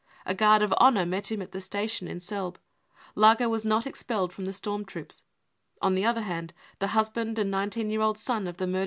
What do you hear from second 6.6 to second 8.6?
the husband and nineteen year old son of